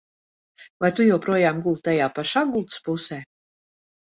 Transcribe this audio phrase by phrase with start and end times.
[0.85, 3.19] Vai tu joprojām guli tajā pašā gultas pusē?